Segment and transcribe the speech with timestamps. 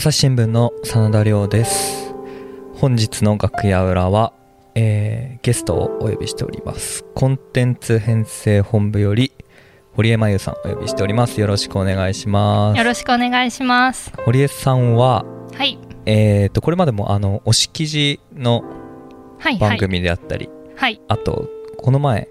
[0.00, 2.14] 朝日新聞の真田亮です
[2.72, 4.32] 本日の楽屋裏は、
[4.74, 9.30] えーゲストをお呼びしておりますコンテンツ編成本部より
[9.92, 14.10] 堀江真由さんお呼びしておりますよろしくお願いしますよろしくお願いします。
[14.24, 15.78] 堀江さんははい。
[16.06, 18.64] えー、とこれまでもあの推し記事の
[19.38, 19.58] はい。
[19.58, 19.70] はい。
[19.72, 20.98] 番組であったり、はい。
[21.08, 22.26] あとこの前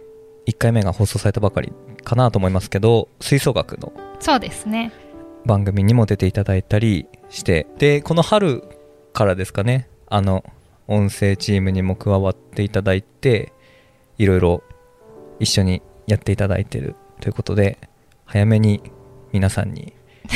[0.48, 1.72] 1回目が放送されたばかり
[2.04, 4.92] かなと思いますけど吹奏楽のそうですね。
[5.46, 8.64] 番組にも出ていただいたりしてでこの春
[9.14, 10.44] からですかねあの
[10.88, 13.54] 音声チームにも加わっていただいて
[14.18, 14.64] いろいろ
[15.40, 17.78] 一緒にやっていただいてるということで
[18.26, 18.82] 早めに
[19.32, 19.94] 皆さんに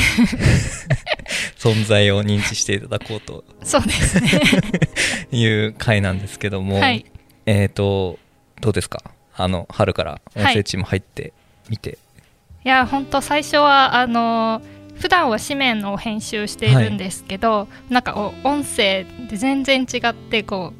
[1.58, 4.30] 存在を認知していただこうとそうですね。
[5.32, 7.04] いう回なんですけども、はい。
[7.46, 8.18] えっ、と
[8.60, 9.02] どうですか？
[9.36, 11.32] あの春から音声チーム入って
[11.68, 11.98] みて、
[12.64, 14.62] いや、本当最初は、あの
[14.96, 20.72] 普段は紙面の編集しているんですけど、なんかお音声で全然違ってこ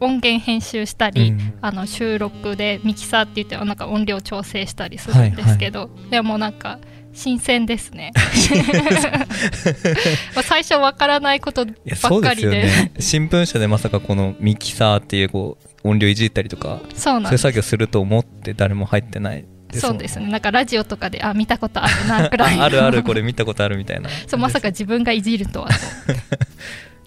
[0.00, 1.54] う音源編集したり、うん。
[1.60, 6.78] あの収録でミキサーって言ってなんか音量調整したりするんですけど、でもなんか
[7.12, 8.12] 新鮮ですね。
[10.34, 12.46] まあ最初わからないことばっかりで。
[12.46, 12.92] よね。
[12.98, 19.44] 新聞社でまさかこのミキサーっていうこう音量いじったりとかそういう作業すると思って誰も入ってない
[19.80, 20.28] そうですね。
[20.28, 22.56] なんかラジオとかであ見たことあるなくらい。
[22.56, 24.08] の ああるあるこれ見たことあるみたいな。
[24.26, 25.74] そうまさか自分がいじるとはと。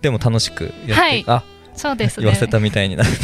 [0.02, 1.24] でも楽しくやって、はい。
[1.28, 2.26] あそうですね。
[2.26, 3.14] 言わせたみたいになって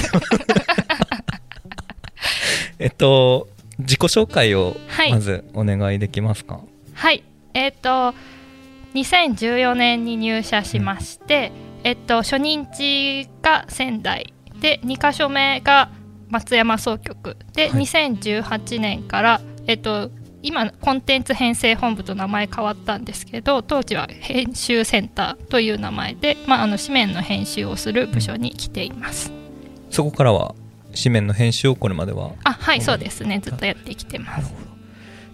[2.80, 3.48] えっと
[3.80, 5.12] 自己紹介をはい。
[5.12, 6.60] まずお願いできますか？
[6.94, 7.24] はい。
[7.54, 8.14] えっ、と
[8.94, 11.52] 2014年に入社しまして、
[11.84, 15.90] えっと初任地が仙台で2か所目が
[16.32, 17.84] 松山総局で、はい。
[17.84, 20.10] 2018年からえっと
[20.44, 29.32] 今コンテンツ編成本部と名前変わったんですけど当時は編集センターという名前で、まあ、あの紙面の編集をする部署に来ています、
[29.92, 30.56] そこからは
[30.96, 32.32] 紙面の編集をこれまでは？
[32.44, 33.40] あはいそうですね。
[33.40, 34.54] ずっとやってきてます。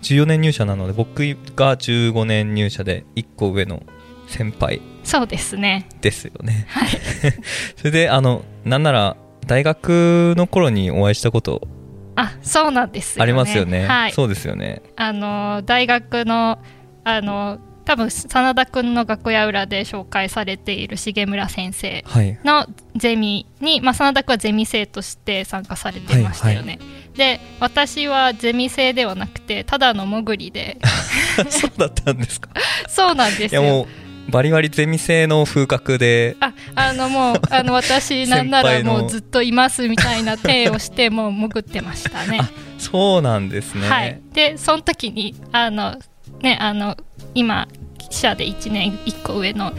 [0.03, 1.19] 14年入社なので僕
[1.56, 3.84] が15年入社で1個上の
[4.28, 4.81] 先輩。
[5.03, 5.88] そうですね。
[6.02, 6.66] ですよね。
[6.69, 6.90] はい。
[7.78, 11.68] それであのなんなら大学の頃にお会いしたこと
[12.16, 13.24] あそうなんですよね。
[13.24, 13.85] ありますよね。
[13.85, 14.12] はい。
[14.12, 14.81] そうですよね。
[14.96, 16.59] あの大学の
[17.03, 22.38] あの多分真田君の楽屋裏で紹介されている重村先生はい。
[22.44, 22.66] の
[22.96, 26.80] ゼミに、まあ、真田君はゼミ生として参加されてましたよね、
[27.16, 30.80] で私はゼミ生ではなくてただの潜りで。
[31.50, 32.50] そうだったんですか。
[32.90, 33.88] そうなんですよ
[34.30, 42.40] バリバリゼミ生の風格でああのもうあの私なんならもうずっといますみたいな体をして もう潜ってましたね。
[42.42, 45.98] あそうなんですね、はい、でその時にあの、
[46.42, 46.96] ね、あの
[47.34, 47.68] 今
[47.98, 49.74] 記者で1年1個上の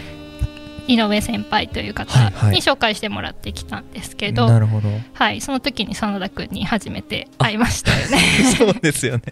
[0.89, 2.55] 井上先輩という方はいはい。
[2.57, 4.89] に紹介してもらってきたんですけど、なるほど。
[5.13, 8.19] はい、その時に真田君に初めて会いましたよね。
[8.57, 9.23] そうですよね。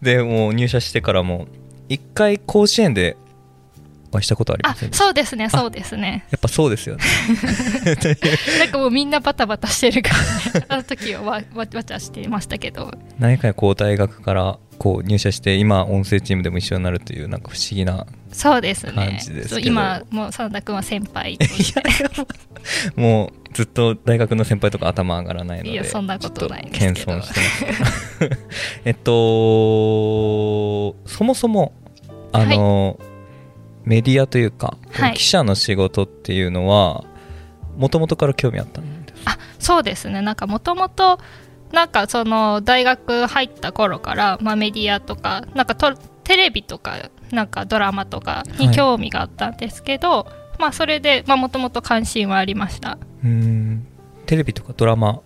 [0.00, 1.46] でもう入社してからも
[1.88, 3.18] 一回甲子園で
[4.12, 6.24] お会いしたことありまあせんそうですねそうですね。
[6.30, 7.02] やっぱそうですよね。
[8.58, 10.10] なんかもうみんなバタバタしてるか
[10.54, 10.66] らね。
[10.68, 12.92] あの時はわわわちゃしてましたけど。
[13.18, 19.56] 何回こう大学からこう入社して今音声チームでも一緒になるというなんか不思議なそうです感ねじですけど。
[19.56, 21.38] そう今もう真田君は先輩
[22.96, 26.94] もうずっと大学の先輩とか頭上がらないのでいやそんなことないですけど。
[26.94, 28.30] 謙遜してます。
[28.84, 29.10] えっと
[31.06, 31.72] そもそも
[32.32, 32.98] あの、
[33.86, 35.14] メディアというか、はい。
[35.14, 37.04] 記者の仕事っていうのは
[37.78, 40.20] もともとから興味あったんですあそうですね。
[40.20, 41.18] なんかもともと
[41.72, 50.26] なんかその大学入った頃から、まあ、メディアとかなんかとテレビとかなんかドラマとかに興味があったんですけど、
[50.58, 52.98] まあそれでもともと関心はありました。
[53.22, 53.86] うーん。
[54.26, 55.20] テレビとかドラマ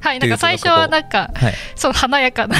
[0.00, 1.54] はいなんか最初はなんかはい。
[1.74, 2.56] そう華やかな。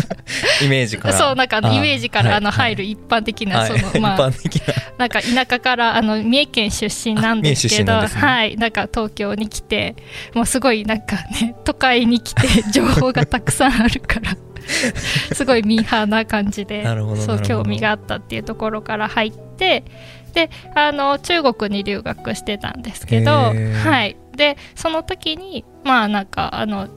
[0.62, 1.14] イメージから。
[1.18, 3.78] そうなんかあのイメージからあの入るる一般的な、はい。
[3.78, 4.74] そのまあ一般的な。
[4.98, 8.56] なんか田舎からあの三重県出身なんですけどねはい。
[8.56, 9.96] なんか東京に来て
[10.34, 14.36] もうすごいなんかね都会に来て 情報がたくさんあるから
[15.32, 16.84] すごいミーハーな感じで
[17.16, 19.84] そう興味があったっていうところから入って
[20.32, 26.88] であの中国に留学してたんですけど、はい、でその時にまあなんかあの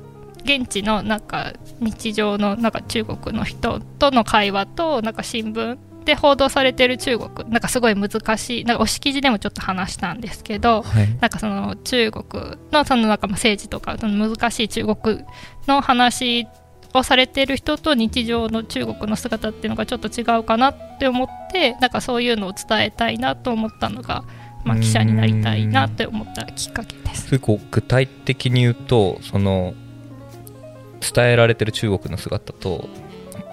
[0.43, 11.17] 現地のなんか日常のなんか中国の人との会話となんか新聞で報道されてる中国なんかすごい難しいなんか押し記事でもちょっと話したんですけどはい。
[11.19, 15.25] なんかその中国のそのなんかまあ政治とかその難しい中国
[15.67, 16.47] の話
[16.93, 24.23] をされてる人と日常の中国の姿っていうのがちょっと違うかなって思ってなんかそういうのを伝えたいなと思ったのが
[24.67, 27.29] まあ、記者になりたいなって思ったきっかけです。
[27.29, 29.73] 結構具体的に言うとその
[30.99, 32.89] 伝えられてる中国の姿と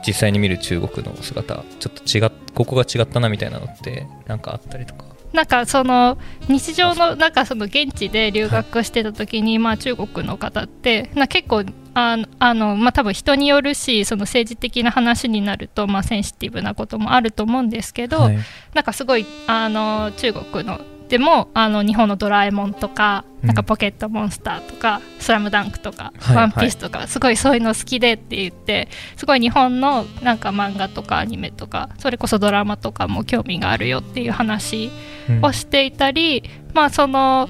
[0.06, 5.04] 実際に見る中国の姿ちょっと違っここが違ったなみたいなのってなんかあったりとか？
[5.32, 6.16] なんかその
[6.48, 11.64] 日常のなんかその現地で留学してた時に、まあ中国の方ってな結構
[11.94, 12.16] あ
[12.54, 18.38] のまあ多分人によるしその政治的な話になるとまあセンシティブなこともあると思うんですけど、はい
[18.74, 20.80] なんかすごいあの中国の
[21.14, 23.46] でもあの日本の「ドラえもん」とか「うん。
[23.46, 34.90] なんかポケットモンスター」とか「スラムダンクとか「はいワンピースとかすごいそういうの好きでって言ってすごい日本のなんか漫画とかアニメとかそれこそドラマとかも興味があるよっていう話
[35.28, 35.44] うん。
[35.44, 36.42] をしていたり、
[36.74, 37.48] まあその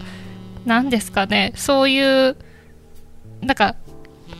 [0.66, 2.36] 何ですかねそういう
[3.40, 3.76] なんか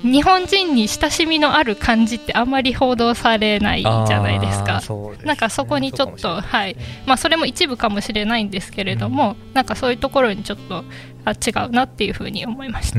[0.05, 4.81] 日本人に親しみのある感じってあんまり報道されないじゃないですか。
[4.81, 5.17] すね。
[5.25, 6.77] なんかそこにちょっと、そうかもしはい。
[7.07, 10.85] まあ、それも一部かもしれないんですけれども、なんかそういうところにちょっと
[11.25, 12.99] あ違うなっていうふうに思いました。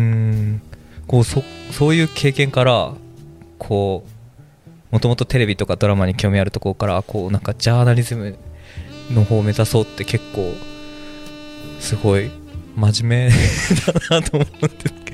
[1.07, 2.93] こうそそういう経験から
[3.59, 8.37] こうもともとテレビとかドラマに興味あるところからこうなんかジャーナリズム
[9.13, 10.53] の方を目指そうって結構
[11.79, 12.31] すごい
[12.75, 13.33] 真面目
[14.09, 15.04] だなと思うんですけど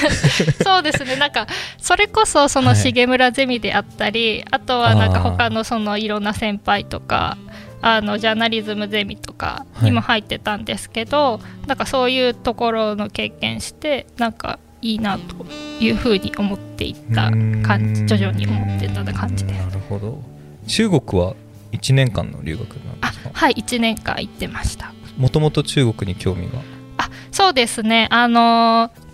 [0.64, 1.16] そうですね。
[1.16, 1.46] なんか
[1.78, 2.92] それこそそのはい。
[2.92, 7.36] 重村ゼミであったり、あとはなんか他のそのいろんな先輩とか
[7.82, 15.46] あのジャーナリズムゼミとかにも入ってたんですけど、なんかそういうところの経験してなんかいいなと
[15.80, 17.30] いうふうに思っていった
[17.66, 19.58] 感じ徐々に思ってた感じです。
[19.66, 20.22] なるほど。
[20.66, 21.34] 中国は
[21.72, 23.30] 1年間の留学なんであすか？
[23.32, 24.92] はい1年間行ってました。
[25.16, 26.58] もともと中国に興味が？
[26.98, 28.06] あそうですね。
[28.10, 29.05] あのー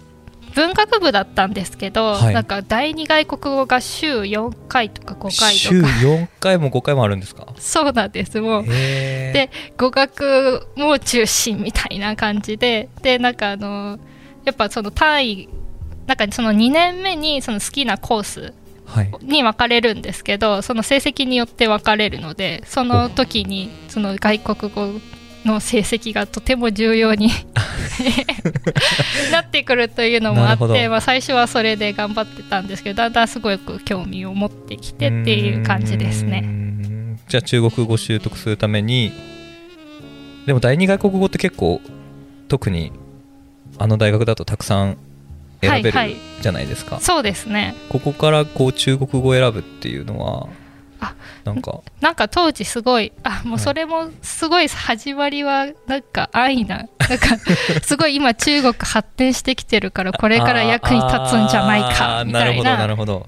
[0.54, 2.34] 文学部だったんですけど、はい。
[2.34, 5.93] なんか第二外国語が週4回とか5回週とか。
[5.94, 7.46] 4回も5回もあるんですか？
[7.58, 8.66] そうなんですもう。
[8.66, 12.88] で語学も中心みたいな感じで。
[13.02, 13.99] でなんかあの
[14.44, 15.49] やっぱその単位
[16.06, 19.10] なんかその2年目にその好きなコースはい。
[19.22, 25.00] に分かれるんですけどその成績によって分かれるのでその時にその外国語
[25.44, 27.31] の成績がとても重要に
[29.33, 36.41] なってくるというのもあって、まあ、最初はそれで頑張ってたんですけどだんだんすごく興味を持ってきてっていう感じですね。
[36.41, 37.19] ん。
[37.29, 39.12] じゃあ中国語習得するために
[40.47, 41.81] でも第二外国語って結構
[42.49, 42.93] 特に
[43.79, 44.97] あの大学だとたくさん
[45.61, 46.17] 選べるはいはい。
[46.43, 47.75] じゃないですか、そうですね。
[47.89, 50.49] ここからこう中国語を選ぶっていうのは
[51.02, 51.14] あ
[51.44, 51.81] なんか。
[52.00, 57.38] なんか当時すごいあもうそれもすごい始まりはなんか安易ななんか
[57.82, 63.22] すごい今中国発展してきてるからこれから役に立つんじゃないあかみたいーな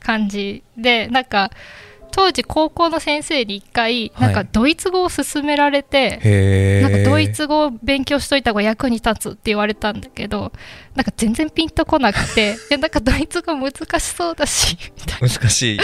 [0.00, 1.50] 感じでなんか
[2.10, 4.32] 当時高校の先生に一回はい。
[4.32, 10.52] なんかドイツ語を勧められて、へえなんかドイツ語を勉強しといた方が役に立つって言われたんだけど
[10.94, 14.76] なんか全然ピンとこなくて いやなんかドイツ語難しそうだし
[15.20, 15.78] 難しいイ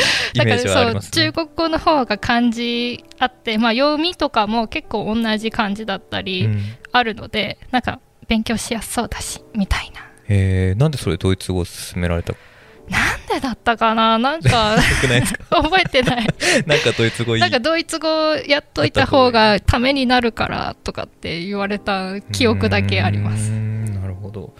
[0.44, 1.26] メージはありますね。
[1.26, 6.62] だからそう中国語の方が漢字あって、まあ、読みとかも結構同じ漢字だったりうん。
[6.96, 10.00] あるので、なんか勉強しやすそうだしみたいな。
[10.28, 12.34] へえなんでそれドイツ語を勧められた
[12.90, 14.18] なんでだったかな？
[14.18, 14.76] なんか
[15.50, 16.26] 覚えてない。
[16.66, 18.08] なんかドイツ語なんかドイツ語
[18.46, 23.50] やっといた方がためになるからとかって言われた記憶だけあります。
[23.50, 24.54] んなるほど。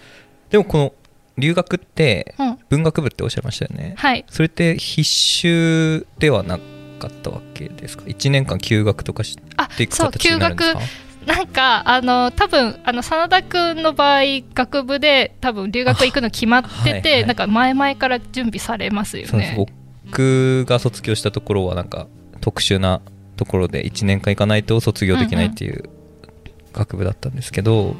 [0.49, 0.93] でもこの
[1.37, 2.57] 留学ってうん。
[2.69, 3.93] 文学部っておっしゃいましたよね。
[3.97, 4.25] はい。
[4.29, 6.57] それって必修ではな
[6.99, 10.87] かったわけですか？1年間休学とかしあていくそう休形になるんです学か
[11.27, 14.21] なんかあの多分あの真田君の場合
[14.53, 17.25] 学部で多分留学行くの決まってて、あはいはい。
[17.25, 19.53] なんか前々から準備されますよね。
[19.57, 22.07] 僕が卒業したところはなんか
[22.39, 23.01] 特殊な
[23.35, 25.89] ところで1年間行かないと卒業できないっていう
[26.71, 27.93] 学部だったんですけど、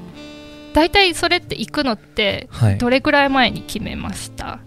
[0.74, 2.78] 大体それって行くのってはい。
[2.78, 4.60] どれぐらい前に決めました、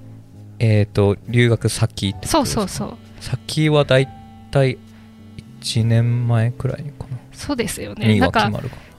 [0.58, 2.96] えっ、と留学先そうそうそう。
[3.20, 4.08] 先はだい
[4.50, 4.76] たい
[5.62, 7.06] 1年前くらいか。
[7.09, 7.09] な
[7.40, 8.06] そうですよね。
[8.14, 8.50] になんか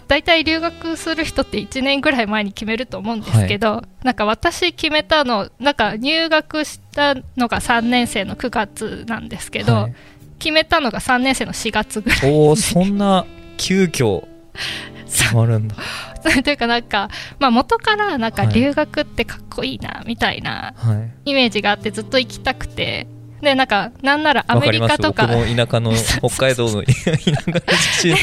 [0.07, 9.95] 大体留学する人って1年ぐらい前に決めると思うんですけど、なんか私決めたのなんか入学したのが3年生の9月なんですけど、はい。
[10.39, 12.19] 決めたのが3年生の4月ぐらい。
[12.29, 13.25] おおそんな
[13.57, 14.25] 急遽
[15.05, 15.75] 決まるんだ。
[16.43, 18.53] というかなんか、まあ、元からなんかはい。
[18.53, 20.95] 留学ってかっこいいなみたいなは
[21.25, 21.31] い。
[21.31, 23.07] イメージがあってずっと行きたくて
[23.41, 24.97] でなんかなんならアメわかります。
[24.97, 25.27] リカとか。
[25.27, 25.93] 僕も田舎の
[26.29, 27.17] 北海道の 田舎の
[28.01, 28.19] 出身で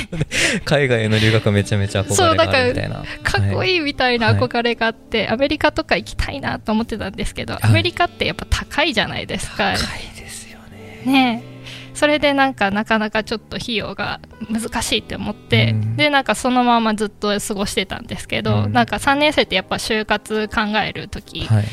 [0.65, 3.05] 海外への留学はめちゃめちゃ憧れがあるみたいな。
[3.23, 7.57] かっこい、いいみたいなはい憧れがあって、アメリカとか行きたいなと思ってたんですけど、い。
[7.61, 9.75] アメリカってやっぱ高いじゃないですか。
[9.75, 10.59] 高いですよ
[11.05, 11.13] ね。
[11.13, 11.43] ね。
[11.55, 11.59] え
[11.99, 15.97] それでなんかなかなかちょっと費用が難しいって思って、うん。
[15.97, 18.73] でなんかそのままずっと過ごしてたんですけど、うん。
[18.73, 21.65] なんか3年生ってやっぱ就活考える時、はい。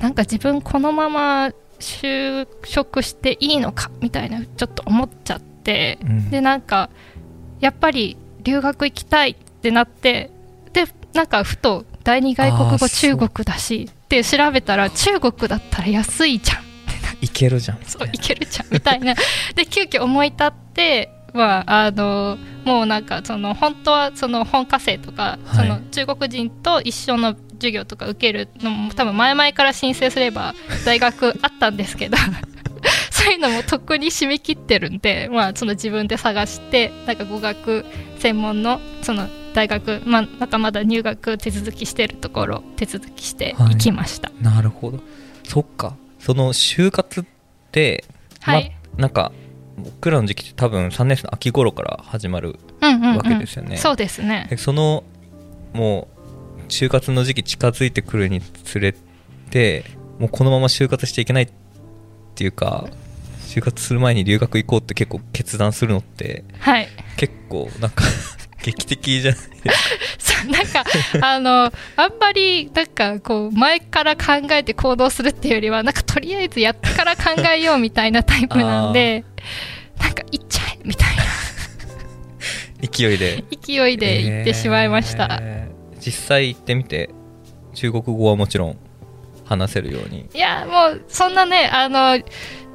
[0.00, 6.30] なんか自分このまま就職していいのかみたいなちょっと思っちゃって、うん。
[6.30, 6.90] でなんか
[7.60, 10.30] やっぱり留学行きたいってなって
[10.72, 16.66] でなんかふと第二外国語中国だしって調べたら中国だったら安いじゃん。
[17.20, 17.78] いけるじゃん。
[17.82, 19.14] そういけるじゃんみたいな。
[19.54, 25.66] で急遽思い立ってまああのもうなんかその本当はその本科生とか、はい。
[25.66, 32.16] その中国人と一緒の授業とか受けるのも多分前々から申請すれば大学あったんですけど
[33.10, 37.84] そういうのもとっくに締め切ってるんで、まあ、その自分で探してなんか語学
[38.18, 44.30] 専門のその大学、まあ、なんかまだ入学手続きしてるところ手続きして行きました。
[44.40, 45.00] なるほど。
[45.44, 45.96] そっか。
[46.18, 47.24] その就活っ
[47.72, 48.04] て、
[48.40, 49.32] はい、ま、なんか
[49.78, 53.16] 僕らの時期って多分3年生の秋頃から始まるうんうんうん。
[53.16, 53.78] わけですよね。
[53.78, 54.46] そうですね。
[54.50, 55.04] でその
[55.72, 56.15] もう
[56.68, 58.94] 就活の時期近づいてくるにつれ
[59.50, 59.84] て
[60.18, 61.48] もうこのまま就活していけないっ
[62.34, 62.86] ていうか
[63.46, 66.88] 就活する前に留学行こうって結構決断するのってはい。
[67.16, 68.04] 結構なんか
[68.62, 69.40] 劇的じゃない？
[70.18, 70.84] そうなんか
[71.22, 77.22] あのあんまりなんかこう前から考えて行動するっていうよりはなんかとりあえずやってから考
[77.54, 79.24] えようみたいなタイプなんで
[80.00, 81.22] なんか行っちゃえみたいな。
[82.90, 83.44] 勢いで。
[83.64, 85.75] 勢いで行ってしまいました、えー
[86.06, 87.10] 実際行ってみて
[87.74, 88.78] 中国語はもちろん
[89.44, 90.28] 話せるように。
[90.32, 92.22] いやもうそんなねあの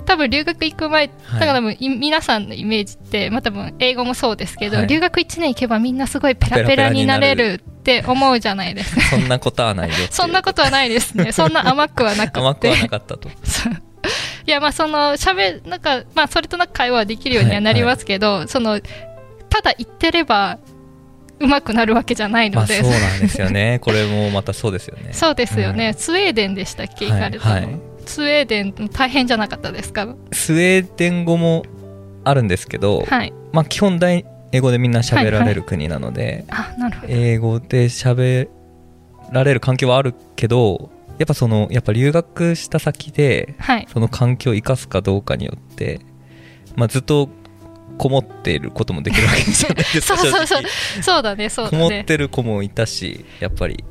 [0.05, 1.39] 多分留学行く前、はい。
[1.39, 4.87] だから多分い皆さんのイメージって、まあ、多分英語もそうですけど、はい。
[4.87, 9.01] 留学1年行けばみんなすごいペラペラになれるって思うじゃないですか。
[9.15, 11.31] そんなことはないよそんなことはないですね。
[11.31, 13.29] そんな甘くはなくて甘くはなかったと。
[14.47, 18.81] いやまあそのしゃべなんかまあそれとなく会話はできるようにはなりますけど、その
[19.49, 20.57] ただ言ってれば
[21.41, 23.79] うまくなるわけじゃないので、まあそうなんですよね。
[23.83, 25.09] これもまたそうですよね。
[25.11, 25.93] そうですよね、うん。
[25.95, 27.79] スウェーデンでしたっけ行かれたの、はいはい。
[28.05, 30.15] スウェーデン大変じゃなかったですか？
[30.31, 31.63] スウェーデン語も
[32.23, 33.33] あるんですけど、はい。
[33.51, 37.13] まあ基本大英語でみんな喋られる国なので、あなるほど。
[37.13, 38.49] 英語で喋
[39.31, 43.87] られる環境はあるけどやっぱそのやっぱ留学した先ではい。
[43.91, 46.01] その環境を生かすかどうかによって、
[46.75, 47.29] まあ、ずっと
[48.01, 50.63] こもっていることもできるわけじゃないですか そうそうそう。
[51.03, 53.83] そうだねそうこもっだねてる子もいたしやっぱり。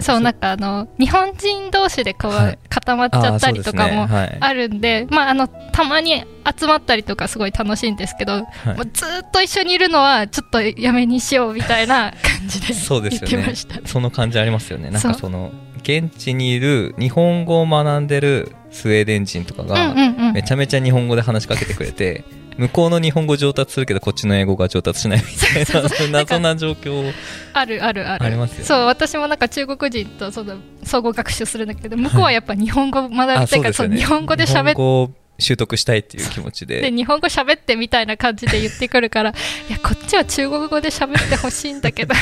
[0.00, 2.58] そうなんかあの日本人同士でこう、はい。
[2.68, 4.16] 固まっちゃったりとかもあーそうですね。
[4.18, 4.36] はい。
[4.40, 6.24] あるんでまああのたまに
[6.58, 8.42] 集まったりとかすごい楽しいんですけど、はい。
[8.76, 13.54] もうずーっと一緒にいるのはちょっとやめにしようみたいな 感じでそうですよね。
[13.84, 14.90] その感じありますよね。
[14.90, 20.32] なんかその現地にいる日本語を学んでるスウェーデン人とかうんがうんうん。
[20.32, 22.24] めちゃめちゃ日本語で話しかけてくれて
[22.58, 25.24] 向こうの日本語上達するけどこっちの英語が上達しないみ
[25.64, 27.12] たいな 謎な状況
[27.52, 28.24] あるあるある。
[28.24, 28.64] ありますよね。
[28.64, 33.60] そう私もなんか中国人とその総合学習するんだけど向こうはやっぱ日本語学びたい。
[33.60, 39.30] から、そう日本語で日本喋っ語を習得したいっていう気持ちてで日本語喋ってみたいな感じで言ってくるから
[39.68, 42.14] いやこっちは中国語で喋ってほしいんだけど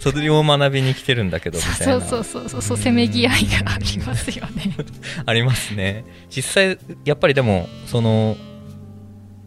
[0.00, 4.76] それを学びに来てるんだけどみたいなそうそうそうそうそうせめぎ合いがありますよね。
[5.26, 6.04] ありますね。
[6.30, 8.36] 実際やっぱりでもその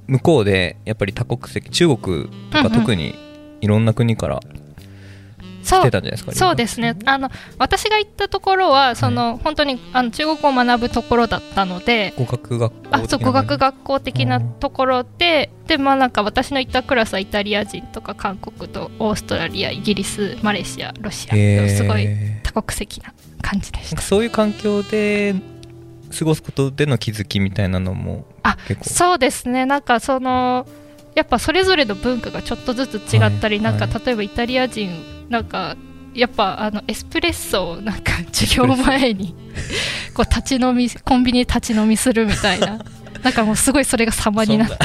[0.07, 2.71] 向こうでやっぱり多国籍中国とかうんうん。
[2.71, 3.15] 特に
[3.61, 5.83] いろんな国から来そう。
[5.83, 6.95] てたんじゃないですか、そうですね。
[7.05, 22.07] あの私が行ったところはその、本当にあの中国語を学ぶところだったので語学学校あそう語学学校的なところで、でまあなんか私の行ったクラスはイタリア人とか韓国とオーストラリアイギリスマレーシアロシアすごい
[22.43, 24.01] 多国籍な感じでした。
[24.01, 25.35] そういう環境で
[26.17, 28.89] 過ごすことでの気づきみたいなのもあ結構。
[28.89, 29.65] そうですね。
[29.65, 30.67] なんかその
[31.15, 33.63] やっぱそれぞれの文化がちょっとずつ違ったり、はい。
[33.63, 34.89] なんかは例えばイタリア人
[35.29, 35.75] なんか
[36.13, 39.35] やっぱあのエスプレッソをなんか授業前に
[40.13, 42.79] こう立ち飲みコンビニで立ち飲みするみたいな。
[43.23, 44.77] なんかもうすごいそれが様になって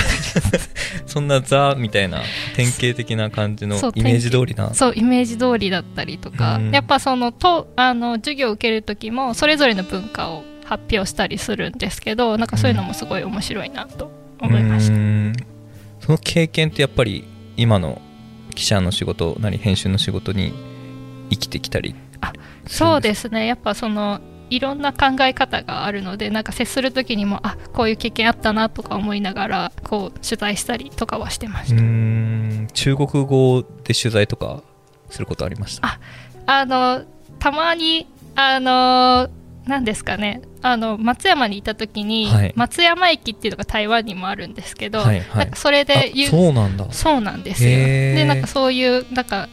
[1.07, 2.23] そんな ザみたいな
[2.57, 4.73] 典型的な感じのイメージ通りな。
[4.75, 6.71] そうイメージ通りだったりとか、うん。
[6.71, 14.11] やっぱそのとあの授業を受ける時もそれぞれの文化を発表したりするんですけどなんかそういうのもすごい面白いなと
[14.41, 14.95] 思いました。
[14.95, 15.33] うーん。
[16.01, 17.25] その経験ってやっぱり
[17.57, 18.01] 今の
[18.55, 20.53] 記者の仕事なり編集の仕事に
[21.31, 21.95] 生きてきたり
[22.67, 23.47] そうですね。
[23.47, 32.69] やっぱそのいろんな考え方があるのでなんか接する時にもあこういう経験あったなとか思いながらこう取材したりとかはしてました、ん。
[32.73, 34.63] 中国語で取材とか
[35.11, 35.89] することありました？
[35.89, 35.99] あ
[36.47, 37.05] あの
[37.39, 39.31] たまにあの
[39.67, 40.43] 何ですかね。
[40.61, 42.53] あの松山にいた時に、はい。
[42.57, 45.39] 松山駅っていうのが台湾にもあるんですけど、はいはい。
[45.39, 46.87] なんかそれでそうなんだ。
[46.91, 47.71] そうなんですよ。
[47.71, 49.49] でなんかそういうなんか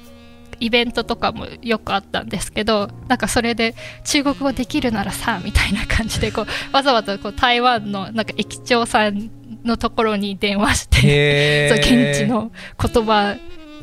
[0.59, 9.31] イベントとかもよくあったんですけどなんかそれで中国語できるならさみたいな感じでこう わざわざこう台湾のなんか駅長さん
[9.63, 12.51] のところに電話して現地の
[12.81, 13.35] 言葉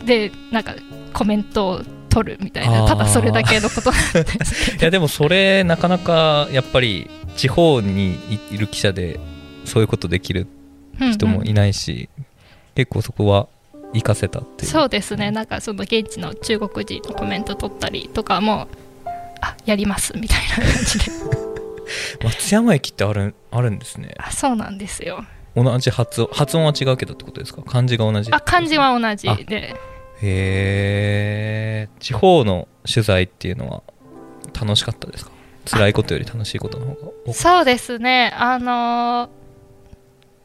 [0.04, 0.74] でなんか
[1.12, 1.82] コメントを
[2.16, 8.18] 取るみたいなただそれだけのことなんですけ いやでもそれなかなかやっぱり地方に
[8.50, 9.20] いる記者で
[9.66, 10.46] そういうことできる
[10.98, 12.08] ど人もいないし、
[12.74, 13.48] 結構そこは
[13.92, 14.70] 活かせたっていう。
[14.70, 15.30] そうですね。
[15.30, 18.66] なんかその現地の中国人のコメント取ったりとかも
[19.42, 21.04] あやりますみたいな感じで。
[22.24, 24.14] 松山駅ってあるあるんですね。
[24.16, 25.22] あそうなんですよ。
[25.54, 27.60] 同じ発音発音は違うけどってことですか？
[27.62, 29.76] 漢字が同じあ漢字は同じで
[30.22, 33.82] へえ地方の取材っていうのは
[34.58, 35.30] 楽しかったですか？
[35.66, 38.32] 辛いことより楽しいことの方が多かっそうですね。
[38.36, 39.46] あのー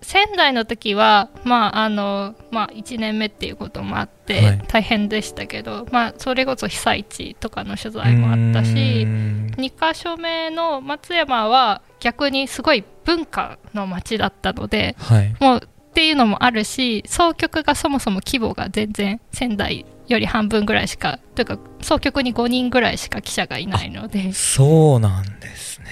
[0.03, 4.63] 仙台の時はまああのまあ1年目っていうこともあって、はい。
[4.67, 9.51] 大変でしたけどまあそれこそ被災地とかの取た材もあったうしーん。
[9.57, 15.35] 2か所目の松山は逆にすごい文化の街だったのではい。
[15.39, 15.67] もう
[16.01, 24.33] っていうのもあるし総局がそもそも規模が全然仙台より半分ぐらいしかというか総局に5人ぐらいしか記者がいないので。
[24.33, 25.85] そうなんですね。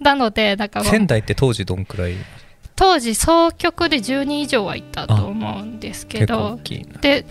[0.00, 2.14] なのでなんかもう仙台って当時どんくらい？
[2.76, 6.60] 当時総局で10人以上はいたと思うんですけど
[7.00, 7.26] で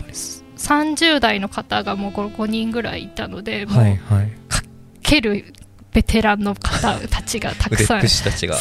[0.57, 4.31] 30代の方がもう5人ぐらいいたのでもう、はいはい。
[5.01, 5.53] 蹴る
[5.95, 8.57] ベテランの方たちがたくさんぷしたちが。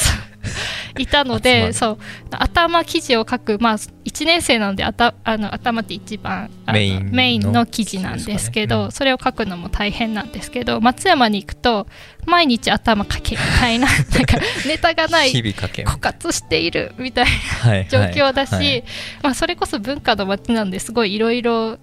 [0.98, 1.98] いたのでそう。
[2.30, 11.88] 頭記事を書く、まあ、1年生なのであたあの頭って一番メインのメインの記事なんですけどねうんそれを書くのも大変なんですけど松山に行くと
[12.26, 13.88] 毎日頭書けみたいな。
[14.14, 18.84] なんかネタがない日々かけ枯渇しているみたいなはい状況だし、はい。
[19.22, 21.78] まあ、それこそ文化の街なんですごいいろいろ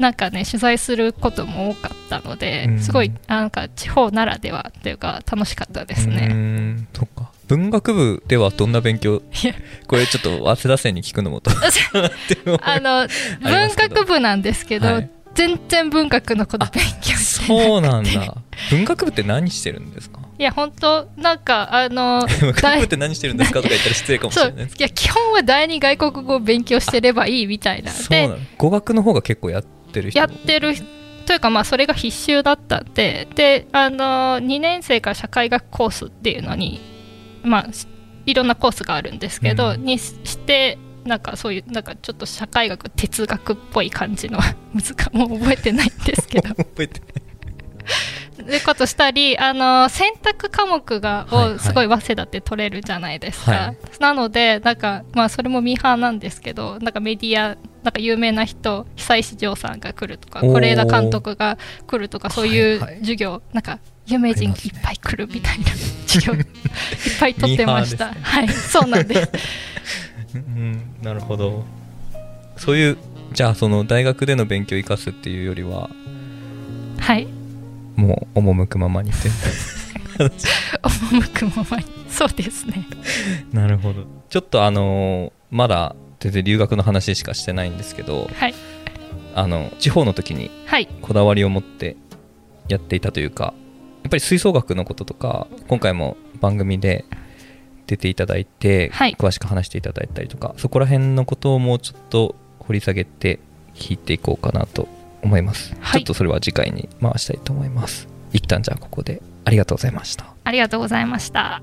[0.00, 2.78] なんかね取材することも多かったので、うん。
[2.80, 6.26] すごいなんか地方ならではというか楽しかったですね。
[6.28, 6.88] ん。
[6.94, 7.30] そっか。
[7.46, 9.22] 文学部ではどんな勉強？
[9.86, 11.50] これちょっと早稲田生に聞くのもと
[12.62, 13.06] あの
[13.42, 15.10] 文学部なんですけど、はい。
[15.34, 18.36] 全然文学のこと勉強してそうなんだ。
[18.70, 20.20] 文学部って何してるんですか？
[20.38, 24.76] いや本当なんかあの 文学部って何してるんですかとか言ったら失礼かもしれないです。
[24.78, 28.28] いや基本は第二外国語を勉強してればいいみたいなで。
[28.56, 29.68] 語学の方が結構やって
[30.02, 30.18] る人。
[30.18, 30.74] やってる
[31.26, 33.28] というかまあそれが必修だったんで。
[33.34, 36.80] であの2年生から社会学コースっていうのに
[37.42, 37.66] まあ
[38.26, 39.84] いろんなコースがあるんですけど、うん。
[39.84, 44.38] にしてなんかそういうなんかちょっと社会学哲学っぽい感じの
[44.74, 46.54] 難かもう覚えてないんですけど。
[46.54, 47.00] 覚えて
[48.40, 51.54] でことしたりあの選択科目がはいはい。
[51.54, 53.76] をすごい早稲田って取れるじゃないですか、はい。
[54.00, 62.94] なのでなんかまあそれもミーハーなんですけどなんかメディアなんか有名な人久石譲さんが来るとか是枝監督が来るとかそういうはい。
[62.94, 65.66] はい授業、なんか有名人いっぱい来るみたいな
[66.06, 66.46] 授業 いっ
[67.18, 69.30] ぱい取ってました、ミーはいそうなんです。
[70.34, 71.64] うんなるほど。
[72.56, 72.98] そういう
[73.32, 75.88] じゃあその大学での勉強を生かすっていうよりは
[76.98, 77.26] はい。
[77.96, 79.28] もう赴くままにって。
[80.20, 81.84] 赴くままに。
[82.10, 82.86] そうですね。
[83.52, 84.04] なるほど。
[84.28, 88.54] ちょっとあのーまだ全然留学の話しかしてないんですけどはい。
[89.34, 90.86] あの地方の時にはい。
[91.02, 91.96] こだわりを持って
[92.68, 93.54] やっていたというか
[94.02, 97.04] やっぱり吹奏楽のこととか今回も番組で
[97.86, 99.16] 出ていただいて、はい。
[99.18, 103.40] 詳しく話していただいたりとかそこら辺のことをもうちょっと掘り下げて
[103.74, 104.86] 聞いていこうかなと
[105.22, 106.00] 思います、はい。
[106.00, 108.08] ちょっとそれは次回に回したいと思います。
[108.32, 110.34] 一旦じゃあここでありがとうございました。
[110.44, 111.62] ありがとうございました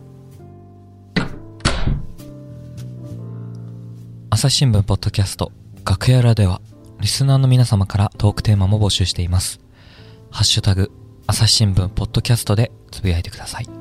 [4.38, 5.52] 朝日新聞ポッドキャスト
[5.84, 6.62] 楽屋裏では
[7.00, 9.60] リスナーの皆様からトークテーマも募集しています。
[10.30, 10.92] ハッシュタグ
[11.26, 13.77] 朝日新聞ポッドキャストでつぶやいてください。